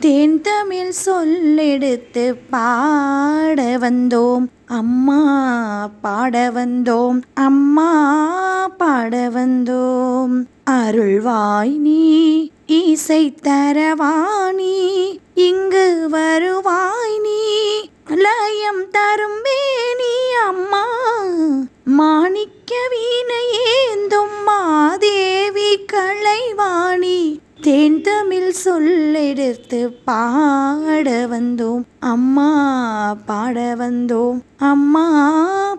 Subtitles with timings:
[0.00, 4.46] தேன் தமிழ் சொல்லெடுத்து பாட வந்தோம்.
[4.66, 5.20] அம்மா
[6.02, 7.22] பாட வந்தோம்.
[7.34, 7.90] அம்மா
[8.78, 10.46] பாட வந்தோம்.
[10.70, 17.64] அருள்வாய் நீ இசை தரவாணி இங்கு வருவாய் நீ
[18.06, 20.14] லயம் தரும் வேணி
[20.46, 20.84] அம்மா.
[21.84, 26.75] மாணிக்க வீணையேந்தும் மாதேவி கலைவாணி
[27.86, 31.82] தேன் தமிழ் சொல்லெடுத்து பாட வந்தோம்.
[32.00, 34.40] அம்மா பாட வந்தோம்.
[34.58, 35.08] அம்மா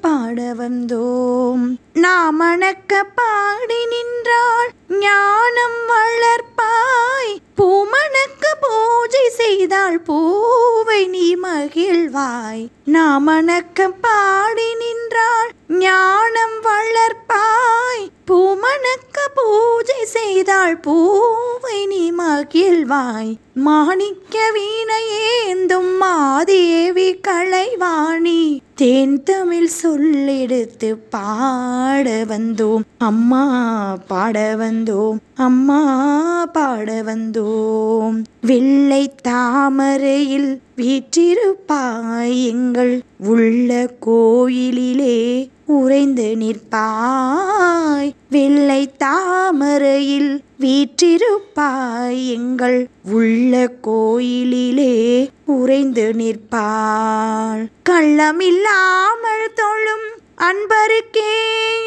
[0.00, 1.78] பாட வந்தோம்.
[1.94, 7.32] நாமணக்க பாடி நின்றாள் ஞானம் வளர்ப்பாய்.
[7.56, 12.68] பூமணக்க பூஜை செய்தால் பூவை நீ மகிழ்வாய்.
[12.92, 15.50] நாமணக்கம் பாடி நின்றாள்.
[15.68, 18.08] ஞானம் வளர்ப்பாய்.
[18.30, 20.76] பூமணக்க பூஜை செய்தாள்.
[20.76, 28.60] பூவை நீ மகிழ்வாய் மாணிக்க வீணையேந்தும் மாதேவி கலைவாணி.
[28.84, 32.80] தேன் தமிழ் சொல்லெடுத்து பாட வந்தோம்.
[32.98, 35.16] அம்மா பாட வந்தோம்.
[35.34, 38.22] அம்மா பாட வந்தோம்.
[38.40, 43.02] வெள்ளை தாமரையில் வீற்றிருப்பாய் எங்கள்.
[43.18, 48.10] உள்ள கோயிலிலே உறைந்து நிற்பாய்.
[48.30, 52.88] வெள்ளை தாமரையில் வீற்றிருப்பாய் எங்கள்.
[53.12, 57.66] உள்ள கோயிலிலே உறைந்து நிற்பாள்.
[57.90, 61.34] கள்ளமில்லா ஆமல் தொழும் அன்பருக்கே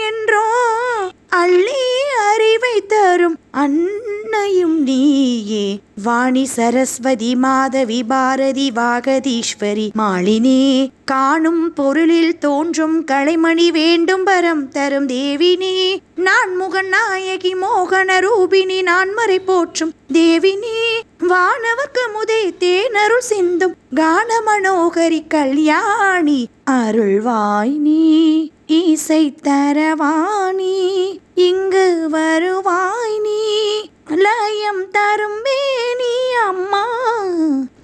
[0.09, 0.47] என்றோ
[1.29, 1.85] அள்ளி
[2.31, 5.79] அறிவை தரும் அன்னையும் நீயே.
[6.03, 15.97] வாணி சரஸ்வதி மாதவி பாரதி வாகதீஸ்வரி மாளினே காணும் பொருளில் தோன்றும் கலைமணி வேண்டும் பரம் தரும் தேவினி.
[16.15, 20.96] நான் முகன் நாயகி மோகன ரூபினி நான் மறை போற்றும் தேவினி.
[21.27, 26.39] வானவர்க்கு முதே தேனருள் சிந்தும் கான மனோகரி கல்யாணி
[26.71, 28.01] அருள்வாய் நீ
[28.77, 30.77] இசை தரவாணி
[31.41, 33.41] இங்கு வருவாய் நீ
[34.17, 36.13] லயம் தரும் வேணி
[36.47, 36.85] அம்மா.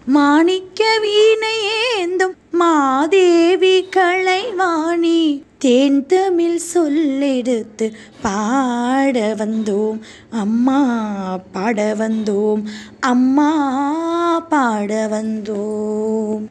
[0.08, 5.22] மாணிக்க வீணையேந்தும் மாதேவி கலைவாணி
[5.64, 7.92] தேன் தமிழ் சொல்லெடுத்து
[8.22, 10.00] பாட வந்தோம்.
[10.30, 12.64] அம்மா பாட வந்தோம்.
[13.00, 16.46] அம்மா பாட வந்தோம்.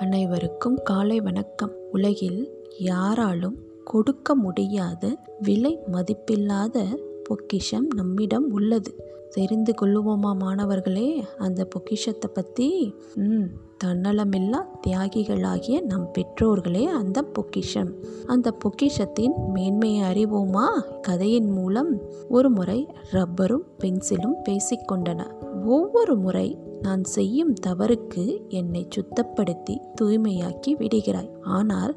[0.00, 1.72] அனைவருக்கும் காலை வணக்கம்.
[1.92, 6.84] உலகில் யாராலும் கொடுக்க முடியாத விலை மதிப்பில்லாத
[7.28, 8.92] பொக்கிஷம் நம்மிடம் உள்ளது.
[9.30, 11.08] தெரிந்து கொள்ளுவோமா மாணவர்களே?
[11.38, 12.68] அந்த பொக்கிஷத்தை பற்றி
[13.14, 13.48] ம்
[13.84, 17.90] தன்னலமில்லா தியாகிகளாகிய நம் பெற்றோர்களே அந்த பொக்கிஷம்.
[18.26, 20.66] அந்த பொக்கிஷத்தின் மேன்மையை அறிவோமா?
[21.00, 21.90] கதையின் மூலம்
[22.28, 22.80] ஒரு முறை
[23.12, 25.20] ரப்பரும் பென்சிலும் பேசிக்கொண்டன
[25.66, 26.48] ஒவ்வொரு முறை
[26.82, 31.32] நான் செய்யும் தவறுக்கு என்னை சுத்தப்படுத்தி தூய்மையாக்கி விடுகிறாய்.
[31.56, 31.94] ஆனால்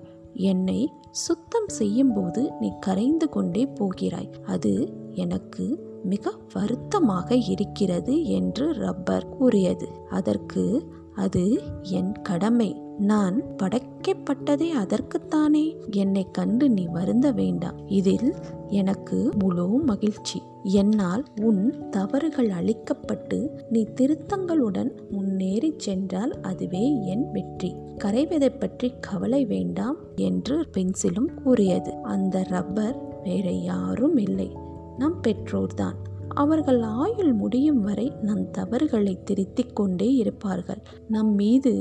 [0.50, 0.82] என்னை
[1.26, 4.30] சுத்தம் செய்யும்போது நீ கரைந்து கொண்டே போகிறாய்.
[4.46, 4.72] அது
[5.12, 9.88] எனக்கு மிக வருத்தமாக இருக்கிறது என்று ரப்பர் கூறியது.
[10.10, 12.82] அதற்கு அது என் கடமை.
[12.98, 15.76] நான் படைக்கப்பட்டதே அதற்குத்தானே.
[15.92, 17.88] என்னை கண்டு நீ வருந்த வேண்டாம்.
[17.88, 18.34] இதில்
[18.68, 20.42] எனக்கு முழு மகிழ்ச்சி.
[20.64, 27.76] என்னால் உன் தவறுகள் அழிக்கப்பட்டு நீ திருத்தங்களுடன் முன்னேறி சென்றால் அதுவே என் வெற்றி.
[27.98, 31.94] கரைவதை பற்றி கவலை வேண்டாம் என்று பென்சிலும் கூறியது.
[32.04, 34.70] அந்த ரப்பர் வேற யாரும் இல்லை.
[35.02, 35.98] நம் பெற்றோர்தான்.
[36.28, 40.82] அவர்கள் ஆயுள் முடியும் வரை நம் தவறுகளை திருத்திக் கொண்டே இருப்பார்கள்.
[41.08, 41.74] நம் மீது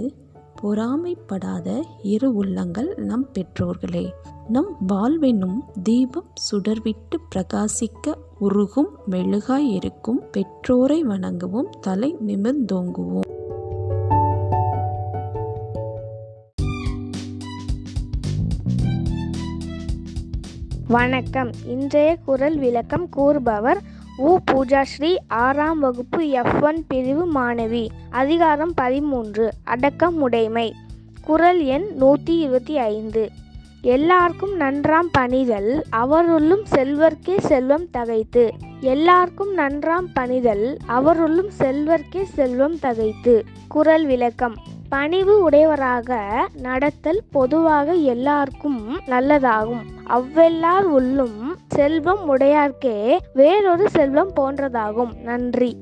[0.63, 1.69] பொறாமைப்படாத
[2.03, 4.11] இரு உள்ளங்கள் நம் பெற்றோர்களே.
[4.49, 13.40] நம் வாழ்வெனும் தீபம் சுடர்விட்டு பிரகாசிக்க உருகும் மெழுகாய் இருக்கும் பெற்றோரை வணங்குவோம் தலை நிமிர்ந்தோங்குவோம்.
[20.91, 21.51] வணக்கம்.
[21.67, 23.79] இன்றைய குரல் விளக்கம் கூறுபவர்
[24.17, 24.39] உ.
[24.53, 27.89] பூஜாஸ்ரீ ஆறாம் வகுப்பு எஃப் ஒன் பிரிவு மாணவி.
[28.11, 29.51] அதிகாரம் பதிமூன்று.
[29.65, 30.75] அடக்கம் உடைமை.
[31.25, 33.31] குரல் எண் நூற்றி இருபத்தி ஐந்து.
[33.83, 38.53] எல்லாருக்கும் நன்றாம் பணிதல் அவருள்ளும் செல்வர்க்கே செல்வம் தகைத்து.
[38.81, 43.45] எல்லாருக்கும் நன்றாம் பணிதல் அவருள்ளும் செல்வர்க்கே செல்வம் தகைத்து.
[43.69, 44.55] குரல் விளக்கம்.
[44.91, 46.19] பணிவு உடையவராக
[46.55, 49.83] நடத்தல் பொதுவாக எல்லாருக்கும் நல்லதாகும்.
[50.05, 55.23] அவ்வெல்லார் உள்ளும் செல்வம் உடையார்க்கே வேறொரு செல்வம் போன்றதாகும்.
[55.23, 55.77] நன்றி.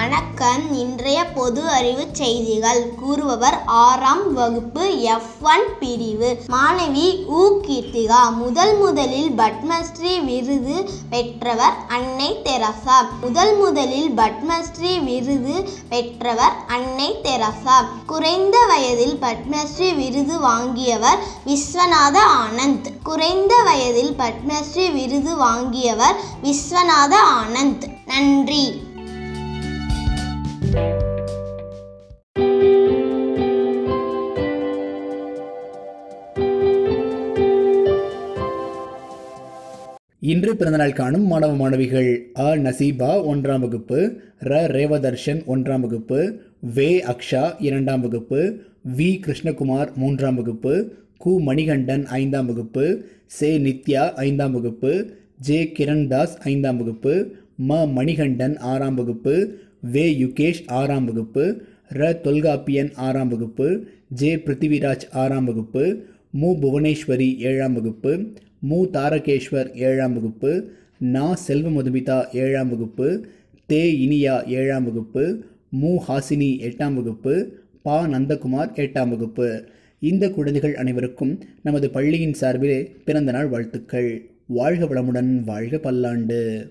[0.00, 0.74] வணக்கம்.
[0.74, 2.94] இன்றைய பொது அறிவு செய்திகள்.
[2.94, 6.42] கூறுபவர் ஆறாம் வகுப்பு எஃப் ஒன் பிரிவு.
[6.48, 7.60] மாணவி உ.
[7.68, 8.34] கீர்த்திகா.
[8.34, 13.08] முதல் முதலில் பத்மஸ்ரீ விருது பெற்றவர் அன்னை தெரசா.
[13.20, 17.88] முதல் முதலில் பத்மஸ்ரீ விருது பெற்றவர் அன்னை தெரசா.
[18.06, 22.92] குறைந்த வயதில் பத்மஸ்ரீ விருது வாங்கியவர் விஸ்வநாத ஆனந்த்.
[23.02, 27.98] குறைந்த வயதில் பத்மஸ்ரீ விருது வாங்கியவர் விஸ்வநாத ஆனந்த்.
[28.06, 28.88] நன்றி.
[40.22, 42.08] இன்று பிறந்தநாள் காணும் மாணவ மாணவிகள்
[42.38, 42.56] அ.
[42.56, 43.98] நசீபா ஒன்றாம் வகுப்பு
[44.40, 44.50] ர.
[44.66, 46.18] ரேவதர்ஷன் ஒன்றாம் வகுப்பு
[46.74, 47.04] வே.
[47.04, 48.40] அக்ஷா இரண்டாம் வகுப்பு
[48.96, 49.08] வி.
[49.18, 50.72] கிருஷ்ணகுமார் மூன்றாம் வகுப்பு
[51.24, 51.38] கு.
[51.38, 52.84] மணிகண்டன் ஐந்தாம் வகுப்பு
[53.26, 53.58] சே.
[53.58, 54.92] நித்யா ஐந்தாம் வகுப்பு
[55.38, 55.72] ஜே.
[55.78, 57.14] கிரண்தாஸ் ஐந்தாம் வகுப்பு
[57.68, 57.92] ம.
[57.92, 59.34] மணிகண்டன் ஆறாம் வகுப்பு
[59.80, 60.16] வே.
[60.22, 61.44] யுகேஷ் ஆறாம் வகுப்பு
[61.92, 62.12] ர.
[62.24, 63.68] தொல்காப்பியன் ஆறாம் வகுப்பு
[64.08, 64.36] ஜே.
[64.36, 65.84] பிருத்திவிராஜ் ஆறாம் வகுப்பு
[66.30, 66.48] மு.
[66.62, 68.12] புவனேஸ்வரி ஏழாம் வகுப்பு
[68.60, 68.86] மு.
[68.92, 71.34] தாரகேஸ்வர் ஏழாம் வகுப்பு நா.
[71.34, 73.26] செல்வ மதுமிதா ஏழாம் வகுப்பு
[73.68, 73.76] தே.
[73.76, 75.94] இனியா ஏழாம் வகுப்பு மு.
[76.08, 78.06] ஹாசினி எட்டாம் வகுப்பு பா.
[78.06, 79.64] நந்தகுமார் எட்டாம் வகுப்பு.
[79.98, 84.30] இந்த குழந்தைகள் அனைவருக்கும் நமது பள்ளியின் சார்பிலே பிறந்தநாள் வாழ்த்துக்கள்.
[84.46, 86.70] வாழ்க வளமுடன் வாழ்க பல்லாண்டு.